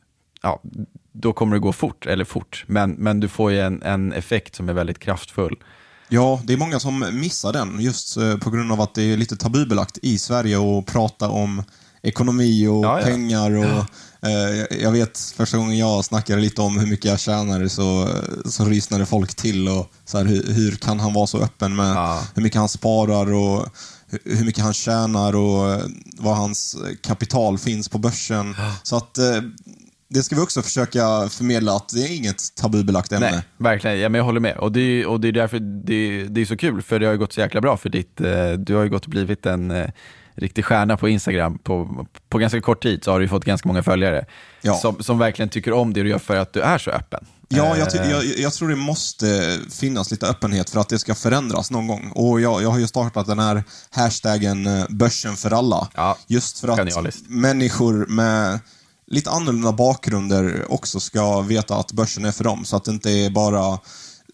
ja, 0.42 0.62
då 1.12 1.34
kommer 1.34 1.56
det 1.56 1.60
gå 1.60 1.74
fort, 1.74 2.06
eller 2.06 2.26
fort. 2.26 2.66
Men, 2.68 2.92
men 2.92 3.20
du 3.20 3.28
får 3.28 3.52
ju 3.52 3.60
en, 3.60 3.84
en 3.84 4.14
effekt 4.14 4.56
som 4.56 4.70
är 4.70 4.74
väldigt 4.74 5.00
kraftfull. 5.00 5.56
Ja, 6.10 6.42
det 6.44 6.54
är 6.54 6.58
många 6.58 6.80
som 6.80 7.06
missar 7.14 7.54
den 7.54 7.80
just 7.80 8.18
eh, 8.18 8.38
på 8.38 8.50
grund 8.50 8.72
av 8.72 8.82
att 8.82 8.96
det 8.96 9.04
är 9.04 9.18
lite 9.18 9.38
tabubelagt 9.38 9.98
i 10.02 10.18
Sverige 10.18 10.58
att 10.60 10.86
prata 10.86 11.30
om 11.30 11.64
ekonomi 12.02 12.68
och 12.68 12.86
Ja, 12.86 13.00
ja. 13.00 13.06
pengar. 13.06 13.58
Och, 13.58 13.64
eh, 13.64 13.86
jag 14.82 14.92
vet 14.92 15.20
första 15.20 15.58
gången 15.58 15.78
jag 15.78 16.06
snackade 16.06 16.42
lite 16.42 16.62
om 16.62 16.80
hur 16.80 16.88
mycket 16.88 17.06
jag 17.06 17.20
tjänade 17.20 17.70
så, 17.70 18.10
så 18.46 18.66
rysnade 18.66 19.06
folk 19.06 19.36
till. 19.36 19.68
och 19.68 19.92
så 20.06 20.18
här, 20.18 20.26
hur, 20.26 20.54
hur 20.54 20.72
kan 20.72 21.00
han 21.00 21.14
vara 21.14 21.28
så 21.28 21.40
öppen 21.42 21.76
med 21.76 21.96
Ja. 21.96 22.24
hur 22.36 22.42
mycket 22.44 22.60
han 22.60 22.70
sparar 22.70 23.34
och 23.34 23.66
hur- 24.24 24.46
mycket 24.46 24.64
han 24.64 24.74
tjänar 24.74 25.36
och 25.36 25.72
eh, 25.74 25.80
vad 26.18 26.38
hans 26.38 26.78
kapital 27.02 27.58
finns 27.58 27.90
på 27.90 27.98
börsen. 27.98 28.56
Så 28.84 28.96
att 28.96 29.18
eh, 29.18 29.42
det 30.10 30.24
ska 30.24 30.36
vi 30.36 30.42
också 30.42 30.62
försöka 30.62 31.30
förmedla 31.30 31.76
att 31.76 31.90
det 31.90 32.02
är 32.02 32.16
inget 32.18 32.56
tabubelagt 32.56 33.12
ämne. 33.12 33.32
Nej, 33.32 33.42
verkligen. 33.58 34.00
Ja, 34.00 34.10
men 34.10 34.20
jag 34.20 34.26
håller 34.26 34.40
med. 34.40 34.58
Och 34.58 34.72
det 34.72 34.82
är, 34.82 35.06
och 35.06 35.20
det 35.22 35.28
är 35.28 35.32
därför 35.32 35.60
det, 35.60 36.24
det 36.24 36.42
är 36.42 36.46
så 36.46 36.58
kul, 36.58 36.82
för 36.82 37.00
det 37.00 37.06
har 37.06 37.14
ju 37.14 37.20
gått 37.20 37.34
så 37.34 37.40
jäkla 37.40 37.62
bra 37.62 37.78
för 37.78 37.90
ditt, 37.90 38.22
eh, 38.22 38.52
du 38.52 38.76
har 38.76 38.84
ju 38.84 38.90
gått 38.90 39.04
och 39.06 39.10
blivit 39.12 39.46
en 39.46 39.72
eh, 39.72 39.90
riktig 40.40 40.66
stjärna 40.66 40.98
på 40.98 41.10
Instagram. 41.10 41.58
På, 41.58 42.06
på 42.30 42.38
ganska 42.38 42.62
kort 42.62 42.84
tid 42.84 43.04
så 43.04 43.12
har 43.12 43.20
du 43.20 43.28
fått 43.28 43.46
ganska 43.46 43.68
många 43.68 43.84
följare 43.84 44.26
Ja. 44.62 44.74
som, 44.76 45.04
som 45.04 45.18
verkligen 45.20 45.50
tycker 45.50 45.74
om 45.74 45.94
det 45.94 46.04
du 46.04 46.10
gör 46.10 46.20
för 46.20 46.36
att 46.38 46.54
du 46.54 46.62
är 46.62 46.78
så 46.78 46.92
öppen. 46.92 47.26
Ja, 47.48 47.78
jag, 47.78 47.96
Eh, 47.96 48.12
jag, 48.12 48.24
jag 48.26 48.54
tror 48.54 48.70
det 48.70 48.76
måste 48.76 49.60
finnas 49.72 50.12
lite 50.12 50.28
öppenhet 50.28 50.70
för 50.70 50.80
att 50.80 50.90
det 50.90 51.00
ska 51.00 51.16
förändras 51.16 51.72
någon 51.72 51.88
gång. 51.88 52.12
Och 52.16 52.42
jag, 52.42 52.64
jag 52.64 52.70
har 52.70 52.80
ju 52.80 52.88
startat 52.88 53.28
den 53.28 53.40
här 53.40 53.64
hashtaggen 53.90 54.68
eh, 54.68 54.86
börsen 54.90 55.36
för 55.36 55.52
alla. 55.52 55.88
Ja, 55.96 56.18
just 56.28 56.60
för 56.60 56.68
att 56.68 56.78
genialiskt. 56.78 57.26
människor 57.30 58.06
med 58.10 58.60
lite 59.08 59.30
annorlunda 59.30 59.72
bakgrunder 59.72 60.66
också 60.70 61.00
ska 61.00 61.42
veta 61.42 61.76
att 61.76 61.92
börsen 61.92 62.26
är 62.26 62.32
för 62.32 62.44
dem. 62.44 62.66
Så 62.66 62.76
att 62.76 62.86
det 62.86 62.92
inte 62.92 63.10
är 63.12 63.30
bara 63.30 63.80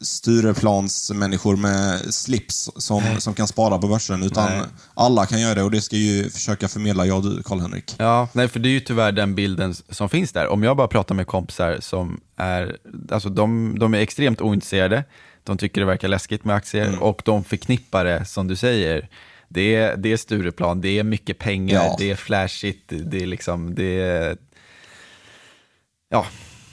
Stureplans 0.01 1.11
människor 1.15 1.55
med 1.55 2.13
slips 2.13 2.69
som, 2.75 3.03
som 3.19 3.33
kan 3.33 3.47
spara 3.47 3.77
på 3.77 3.87
börsen, 3.87 4.23
utan 4.23 4.49
Nej. 4.51 4.61
alla 4.93 5.25
kan 5.25 5.41
göra 5.41 5.55
det 5.55 5.63
och 5.63 5.71
det 5.71 5.81
ska 5.81 5.95
ju 5.95 6.29
försöka 6.29 6.67
förmedla 6.67 7.05
jag 7.05 7.17
och 7.17 7.23
du, 7.23 7.43
Karl-Henrik. 7.43 7.95
Ja, 7.97 8.27
nej 8.33 8.47
för 8.47 8.59
det 8.59 8.69
är 8.69 8.71
ju 8.71 8.79
tyvärr 8.79 9.11
den 9.11 9.35
bilden 9.35 9.73
som 9.89 10.09
finns 10.09 10.31
där. 10.31 10.47
Om 10.47 10.63
jag 10.63 10.77
bara 10.77 10.87
pratar 10.87 11.15
med 11.15 11.27
kompisar 11.27 11.77
som 11.79 12.19
är, 12.35 12.77
alltså 13.11 13.29
de, 13.29 13.75
de 13.79 13.93
är 13.93 13.99
extremt 13.99 14.41
ointresserade, 14.41 15.03
de 15.43 15.57
tycker 15.57 15.81
det 15.81 15.87
verkar 15.87 16.07
läskigt 16.07 16.45
med 16.45 16.55
aktier 16.55 16.87
Mm. 16.87 17.01
och 17.01 17.21
de 17.25 17.43
förknippar 17.43 18.05
det, 18.05 18.25
som 18.25 18.47
du 18.47 18.55
säger, 18.55 19.09
det 19.49 19.75
är, 19.75 19.97
det 19.97 20.11
är 20.11 20.17
Stureplan, 20.17 20.81
det 20.81 20.99
är 20.99 21.03
mycket 21.03 21.37
pengar, 21.39 21.83
Ja. 21.85 21.95
det 21.99 22.11
är 22.11 22.15
flashigt, 22.15 22.93
det 23.05 23.21
är 23.21 23.25
liksom, 23.27 23.75
det 23.75 24.01
är... 24.01 24.37
Ja, 26.09 26.25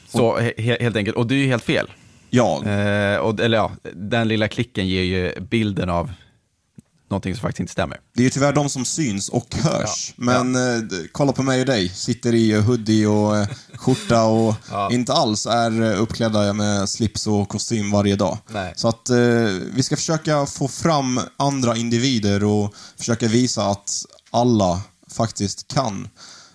så 0.09 0.39
he, 0.39 0.77
helt 0.81 0.97
enkelt. 0.97 1.17
Och 1.17 1.27
det 1.27 1.35
är 1.35 1.39
ju 1.39 1.47
helt 1.47 1.65
fel. 1.65 1.91
Ja, 2.35 2.65
Eh, 2.65 3.17
och, 3.17 3.41
eller 3.41 3.57
ja, 3.57 3.71
den 3.95 4.29
lilla 4.29 4.49
klicken 4.49 4.89
ger 4.89 5.03
ju 5.03 5.41
bilden 5.41 5.91
av 5.91 6.13
någonting 7.11 7.35
som 7.35 7.41
faktiskt 7.43 7.61
inte 7.61 7.73
stämmer. 7.73 8.01
Det 8.15 8.21
är 8.21 8.25
ju 8.25 8.31
tyvärr 8.31 8.53
de 8.53 8.69
som 8.69 8.85
syns 8.85 9.29
och 9.29 9.55
hörs. 9.55 10.15
Ja. 10.17 10.25
Men 10.25 10.55
eh, 10.77 10.79
d- 10.83 10.97
kolla 11.13 11.33
på 11.33 11.43
mig 11.43 11.61
och 11.61 11.67
dig. 11.67 11.89
Sitter 11.89 12.35
i 12.35 12.53
eh, 12.53 12.61
hoodie 12.63 13.07
och 13.07 13.37
eh, 13.37 13.49
skjorta 13.77 14.25
och 14.25 14.55
Ja. 14.71 14.89
inte 14.93 15.13
alls 15.13 15.47
är 15.47 15.83
eh, 15.83 16.01
uppklädda 16.03 16.53
med 16.53 16.89
slips 16.89 17.27
och 17.27 17.49
kostym 17.49 17.91
varje 17.91 18.17
dag. 18.17 18.39
Nej. 18.53 18.73
Så 18.77 18.89
att 18.89 19.09
eh, 19.11 19.17
vi 19.75 19.83
ska 19.83 19.97
försöka 19.97 20.47
få 20.47 20.69
fram 20.69 21.21
andra 21.37 21.77
individer 21.77 22.45
och 22.45 22.75
försöka 22.99 23.29
visa 23.29 23.67
att 23.67 24.05
alla 24.31 24.81
faktiskt 25.11 25.69
kan 25.75 26.09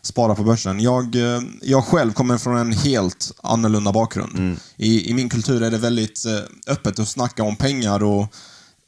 spara 0.07 0.35
på 0.35 0.43
börsen. 0.43 0.79
Jag, 0.79 1.15
eh, 1.15 1.41
jag 1.61 1.85
själv 1.85 2.13
kommer 2.13 2.37
från 2.37 2.57
en 2.57 2.71
helt 2.71 3.31
annorlunda 3.43 3.91
bakgrund. 3.91 4.59
I, 4.77 5.09
I 5.09 5.13
min 5.13 5.29
kultur 5.29 5.63
är 5.63 5.71
det 5.71 5.77
väldigt 5.77 6.25
eh, 6.25 6.73
öppet 6.73 6.99
att 6.99 7.07
snacka 7.07 7.43
om 7.43 7.55
pengar 7.55 8.03
och 8.03 8.33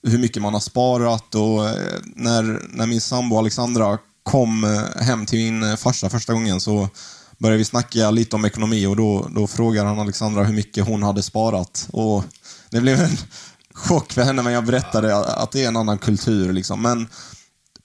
hur 0.07 0.17
mycket 0.17 0.41
man 0.41 0.53
har 0.53 0.59
sparat 0.59 1.35
och 1.35 1.69
eh, 1.69 1.75
när, 2.15 2.67
när 2.69 2.88
min 2.88 3.01
sambo 3.01 3.38
Alexandra 3.38 3.97
kom 4.23 4.83
hem 4.95 5.25
till 5.25 5.39
min 5.39 5.77
farsa 5.77 6.09
första 6.09 6.33
gången 6.33 6.61
så 6.61 6.89
började 7.38 7.57
vi 7.57 7.65
snacka 7.65 8.11
lite 8.11 8.35
om 8.35 8.45
ekonomi 8.45 8.85
och 8.85 8.95
då, 8.95 9.27
då 9.35 9.47
frågade 9.47 9.88
han 9.88 9.99
Alexandra 9.99 10.43
hur 10.43 10.53
mycket 10.53 10.88
hon 10.88 11.03
hade 11.03 11.23
sparat. 11.23 11.88
Och 11.91 12.23
det 12.69 12.81
blev 12.81 12.99
en 12.99 13.17
chock 13.73 14.13
för 14.13 14.21
henne 14.21 14.41
när 14.41 14.51
jag 14.51 14.65
berättade 14.65 15.15
att 15.15 15.51
det 15.51 15.63
är 15.63 15.67
en 15.67 15.77
annan 15.77 15.97
kultur. 15.97 16.53
Liksom. 16.53 16.81
Men 16.81 17.07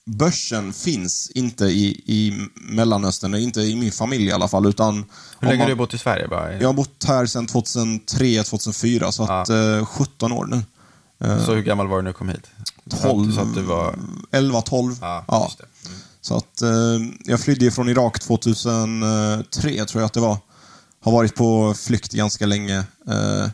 börsen 0.07 0.73
finns 0.73 1.31
inte 1.35 1.65
i, 1.65 1.87
i 2.07 2.49
Mellanöstern, 2.55 3.35
inte 3.35 3.61
i 3.61 3.77
min 3.77 3.93
familj 3.93 4.25
i 4.25 4.33
alla 4.33 4.49
fall. 4.49 4.67
Utan 4.67 4.95
Hur 5.41 5.47
länge 5.49 5.59
man- 5.59 5.61
har 5.61 5.69
du 5.69 5.75
bott 5.75 5.95
i 5.95 5.99
Sverige? 5.99 6.29
Bara? 6.29 6.53
Jag 6.61 6.69
har 6.69 6.73
bott 6.75 7.05
här 7.07 7.27
sedan 7.27 7.47
2003-2004, 7.47 9.11
så 9.13 9.23
att, 9.25 9.49
eh, 9.49 9.87
17 9.87 10.33
år 10.33 10.47
nu. 10.47 10.63
Så 11.47 11.55
hur 11.55 11.63
gammal 11.63 11.87
var 11.89 11.97
du 11.97 12.03
när 12.03 12.11
du 12.11 12.15
kom 12.15 12.29
hit? 12.29 12.47
Du 12.85 12.97
sa 12.97 13.03
att- 13.03 13.11
12, 13.11 13.27
Du 13.29 13.33
sa 13.33 13.41
att 13.43 13.55
du 13.55 13.63
var... 13.63 13.99
11, 14.31 14.61
12. 14.61 14.97
Ja, 15.01 15.51
det. 15.59 15.89
Mm. 15.89 16.01
Så 16.21 16.37
att 16.37 16.63
eh, 16.63 16.71
jag 17.25 17.41
flydde 17.41 17.71
från 17.71 17.89
Irak 17.89 18.21
2003, 18.21 19.85
tror 19.85 20.01
jag 20.01 20.07
att 20.07 20.13
det 20.13 20.21
var. 20.21 20.37
Har 21.01 21.13
varit 21.13 21.35
på 21.35 21.75
flykt 21.75 22.13
ganska 22.13 22.47
länge. 22.47 22.79
Eh, 23.09 23.49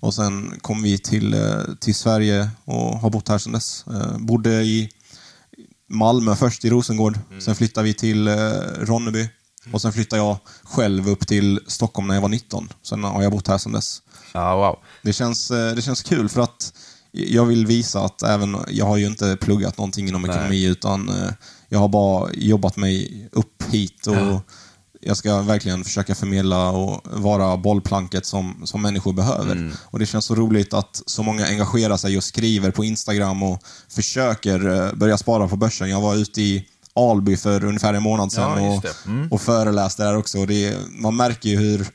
och 0.00 0.14
sen 0.14 0.58
kom 0.60 0.82
vi 0.82 0.98
till, 0.98 1.34
eh, 1.34 1.60
till 1.80 1.94
Sverige 1.94 2.48
och 2.64 2.98
har 2.98 3.10
bott 3.10 3.28
här 3.28 3.38
sedan 3.38 3.52
dess. 3.52 3.84
Eh, 3.86 4.18
bodde 4.18 4.50
i 4.62 4.90
Malmö 5.88 6.36
först, 6.36 6.64
i 6.64 6.70
Rosengård. 6.70 7.18
Mm. 7.30 7.40
Sen 7.40 7.54
flyttade 7.54 7.84
vi 7.84 7.94
till 7.94 8.28
eh, 8.28 8.34
Ronneby. 8.80 9.28
Och 9.72 9.82
sen 9.82 9.92
flyttade 9.92 10.22
jag 10.22 10.36
själv 10.62 11.08
upp 11.08 11.26
till 11.26 11.60
Stockholm 11.66 12.08
när 12.08 12.14
jag 12.14 12.22
var 12.22 12.28
19. 12.28 12.68
Sen 12.82 13.04
har 13.04 13.22
jag 13.22 13.32
bott 13.32 13.48
här 13.48 13.58
sedan 13.58 13.72
dess. 13.72 14.02
Ja, 14.34 14.56
wow. 14.56 14.78
Det 15.02 15.12
känns, 15.12 15.50
eh, 15.50 15.74
det 15.74 15.82
känns 15.82 16.02
kul 16.02 16.28
för 16.28 16.40
att 16.40 16.72
jag 17.12 17.44
vill 17.44 17.66
visa 17.66 18.00
att 18.00 18.22
även, 18.22 18.56
jag 18.68 18.86
har 18.86 18.96
ju 18.96 19.06
inte 19.06 19.36
pluggat 19.40 19.78
någonting 19.78 20.08
inom 20.08 20.22
Nej. 20.22 20.30
ekonomi 20.30 20.64
utan 20.64 21.08
eh, 21.08 21.30
jag 21.68 21.78
har 21.78 21.88
bara 21.88 22.32
jobbat 22.32 22.76
mig 22.76 23.28
upp 23.32 23.62
hit 23.70 24.06
och 24.06 24.16
Ja. 24.16 24.40
Jag 25.06 25.16
ska 25.16 25.42
verkligen 25.42 25.84
försöka 25.84 26.14
förmedla 26.14 26.70
och 26.70 27.00
vara 27.04 27.56
bollplanket 27.56 28.26
som, 28.26 28.62
som 28.64 28.82
människor 28.82 29.12
behöver. 29.12 29.52
Mm. 29.52 29.72
Och 29.84 29.98
det 29.98 30.06
känns 30.06 30.24
så 30.24 30.34
roligt 30.34 30.74
att 30.74 31.02
så 31.06 31.22
många 31.22 31.46
engagerar 31.46 31.96
sig 31.96 32.16
och 32.16 32.24
skriver 32.24 32.70
på 32.70 32.84
Instagram 32.84 33.42
och 33.42 33.62
försöker 33.88 34.68
eh, 34.68 34.92
börja 34.94 35.18
spara 35.18 35.48
på 35.48 35.56
börsen. 35.56 35.90
Jag 35.90 36.00
var 36.00 36.14
ute 36.14 36.42
i 36.42 36.66
Alby 36.94 37.36
för 37.36 37.64
ungefär 37.64 37.94
en 37.94 38.02
månad 38.02 38.32
sedan 38.32 38.64
Ja, 38.64 38.76
och. 38.76 39.06
Mm. 39.06 39.32
och 39.32 39.40
föreläste 39.40 40.02
där 40.04 40.16
också. 40.16 40.46
Det, 40.46 40.76
man 40.90 41.16
märker 41.16 41.48
ju 41.48 41.56
hur 41.56 41.86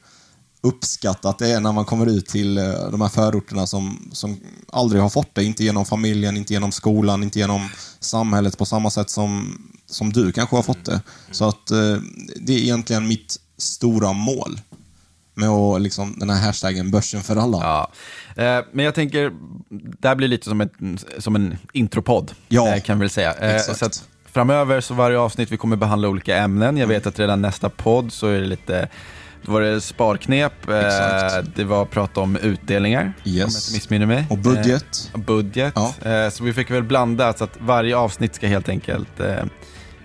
uppskattat 0.62 1.40
det 1.40 1.52
är 1.52 1.60
när 1.60 1.72
man 1.72 1.86
kommer 1.86 2.06
ut 2.06 2.28
till 2.28 2.58
eh, 2.58 2.90
de 2.92 3.02
här 3.02 3.10
förorterna 3.10 3.68
som, 3.68 4.10
som 4.12 4.40
aldrig 4.72 5.02
har 5.02 5.10
fått 5.10 5.36
det. 5.36 5.44
Inte 5.44 5.64
genom 5.64 5.86
familjen, 5.86 6.38
inte 6.38 6.54
genom 6.54 6.72
skolan, 6.72 7.24
inte 7.24 7.40
genom 7.40 7.70
samhället 8.00 8.58
på 8.58 8.66
samma 8.66 8.90
sätt 8.90 9.10
som, 9.10 9.62
som 9.92 10.14
du 10.14 10.32
kanske 10.32 10.56
har 10.56 10.64
fått 10.64 10.86
det. 10.86 11.02
Så 11.32 11.48
att 11.50 11.72
eh, 11.72 11.96
det 12.36 12.54
är 12.54 12.58
egentligen 12.60 13.08
mitt 13.08 13.38
stora 13.58 14.14
mål 14.14 14.60
med 15.34 15.50
att, 15.50 15.82
liksom, 15.82 16.16
den 16.20 16.30
här 16.30 16.46
hashtaggen 16.46 16.92
börsen 16.92 17.22
för 17.22 17.36
alla. 17.36 17.58
Ja. 17.58 17.92
Eh, 18.44 18.66
men 18.72 18.86
jag 18.86 18.96
tänker, 18.96 19.32
det 20.00 20.08
här 20.08 20.16
blir 20.16 20.28
lite 20.28 20.46
som, 20.50 20.62
ett, 20.62 20.72
som 21.18 21.36
en 21.36 21.58
intropodd, 21.74 22.32
Ja, 22.48 22.76
eh, 22.76 22.82
kan 22.82 22.98
vi 22.98 23.04
väl 23.04 23.10
säga. 23.10 23.34
Eh, 23.34 23.56
exakt. 23.56 23.80
så 23.80 23.86
att 23.86 24.04
framöver, 24.32 24.82
så 24.82 24.94
varje 24.94 25.18
avsnitt, 25.20 25.52
vi 25.52 25.58
kommer 25.58 25.76
behandla 25.76 26.08
olika 26.08 26.38
ämnen. 26.38 26.78
Jag 26.78 26.88
vet 26.88 27.08
att 27.08 27.20
redan 27.20 27.42
nästa 27.42 27.70
podd 27.70 28.14
så 28.14 28.28
är 28.28 28.40
det 28.40 28.46
lite, 28.48 28.90
då 29.46 29.52
var 29.52 29.62
det 29.62 29.82
sparknep, 29.82 30.70
eh, 30.70 30.78
Exakt. 30.78 31.56
det 31.56 31.64
var 31.64 31.86
prata 31.86 32.20
om 32.22 32.36
utdelningar, 32.36 33.04
om 33.04 33.12
jag 33.24 33.34
Yes. 33.36 33.68
inte 33.68 33.78
missminner 33.78 34.06
mig. 34.06 34.26
Och 34.30 34.38
budget. 34.38 35.12
Eh, 35.14 35.20
budget. 35.20 35.74
Ja. 35.76 36.10
Eh, 36.12 36.30
så 36.30 36.44
vi 36.44 36.54
fick 36.54 36.72
väl 36.72 36.84
blanda, 36.84 37.34
så 37.34 37.44
att 37.44 37.58
varje 37.60 37.96
avsnitt 37.98 38.36
ska 38.36 38.48
helt 38.48 38.70
enkelt 38.70 39.20
eh, 39.20 39.44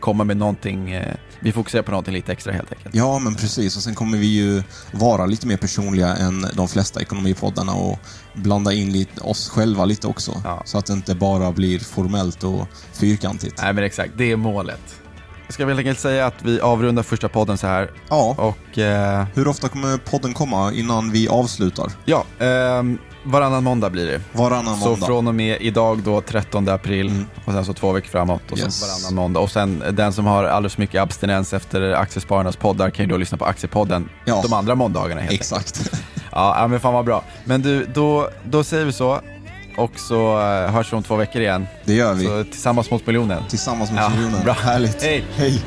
komma 0.06 0.24
med 0.24 0.36
någonting, 0.36 0.90
eh, 0.90 1.14
vi 1.40 1.52
fokuserar 1.52 1.82
på 1.82 1.90
någonting 1.90 2.14
lite 2.14 2.32
extra 2.32 2.52
helt 2.52 2.72
enkelt. 2.72 2.94
Ja, 2.94 3.18
men 3.18 3.34
precis. 3.34 3.76
Och 3.76 3.82
sen 3.82 3.94
kommer 3.94 4.18
vi 4.18 4.26
ju 4.26 4.62
vara 4.92 5.26
lite 5.26 5.46
mer 5.46 5.56
personliga 5.56 6.16
än 6.16 6.46
de 6.54 6.68
flesta 6.68 7.00
ekonomipoddarna 7.00 7.74
och 7.74 7.98
blanda 8.34 8.72
in 8.72 8.92
lite, 8.92 9.20
oss 9.20 9.48
själva 9.48 9.84
lite 9.84 10.06
också. 10.06 10.42
Ja. 10.44 10.62
Så 10.64 10.78
att 10.78 10.86
det 10.86 10.92
inte 10.92 11.14
bara 11.14 11.52
blir 11.52 11.78
formellt 11.78 12.44
och 12.44 12.68
fyrkantigt. 12.92 13.62
Nej 13.62 13.72
men 13.72 13.84
exakt, 13.84 14.12
det 14.16 14.32
är 14.32 14.36
målet. 14.36 15.05
Jag 15.46 15.54
ska 15.54 15.66
väl 15.66 15.76
helt 15.76 15.86
enkelt 15.86 16.00
säga 16.00 16.26
att 16.26 16.34
vi 16.42 16.60
avrundar 16.60 17.02
första 17.02 17.28
podden 17.28 17.58
så 17.58 17.66
här. 17.66 17.90
Ja, 18.08 18.34
Och 18.38 18.78
eh, 18.78 19.24
hur 19.34 19.48
ofta 19.48 19.68
kommer 19.68 19.98
podden 19.98 20.34
komma 20.34 20.72
innan 20.72 21.10
vi 21.10 21.28
avslutar? 21.28 21.92
ja, 22.04 22.24
ehm, 22.38 22.98
varannan 23.24 23.64
måndag 23.64 23.90
blir 23.90 24.06
det. 24.06 24.20
Varannan 24.32 24.76
Så 24.80 24.88
måndag. 24.88 25.06
från 25.06 25.28
och 25.28 25.34
med 25.34 25.56
idag 25.60 25.98
då 26.02 26.20
13 26.20 26.68
april 26.68 27.08
Mm. 27.08 27.26
och 27.44 27.52
sen 27.52 27.64
så 27.64 27.72
två 27.72 27.92
veckor 27.92 28.08
framåt 28.08 28.42
och 28.50 28.58
Yes. 28.58 28.74
sen 28.80 28.88
varannan 28.88 29.14
måndag. 29.14 29.40
Och 29.40 29.50
sen 29.50 29.82
den 29.92 30.12
som 30.12 30.26
har 30.26 30.44
alldeles 30.44 30.74
för 30.74 30.82
mycket 30.82 31.02
abstinens 31.02 31.52
efter 31.52 31.92
Aktiespararnas 31.92 32.56
poddar 32.56 32.90
kan 32.90 33.04
ju 33.04 33.10
då 33.10 33.16
lyssna 33.16 33.38
på 33.38 33.44
Aktiepodden 33.44 34.08
Ja. 34.24 34.40
de 34.42 34.52
andra 34.52 34.74
måndagarna 34.74 35.20
helt. 35.20 35.34
Exakt. 35.34 35.90
Ja, 36.32 36.56
ja, 36.60 36.68
men 36.68 36.80
fan 36.80 36.94
vad 36.94 37.04
bra. 37.04 37.24
Men 37.44 37.62
du, 37.62 37.84
då, 37.94 38.28
då 38.44 38.64
säger 38.64 38.84
vi 38.84 38.92
så 38.92 39.20
och 39.76 39.98
så 39.98 40.38
eh, 40.40 40.70
hörs 40.72 40.92
vi 40.92 40.96
om 40.96 41.02
två 41.02 41.16
veckor 41.16 41.42
igen. 41.42 41.66
Det 41.84 41.94
gör 41.94 42.14
vi. 42.14 42.24
Så 42.24 42.44
tillsammans 42.44 42.90
mot 42.90 43.06
miljonen. 43.06 43.42
Tillsammans 43.48 43.92
med 43.92 44.02
Ja, 44.04 44.08
miljonen. 44.08 44.44
bra. 44.44 44.52
Härligt. 44.52 45.02
Hej. 45.02 45.24
Hej. 45.36 45.62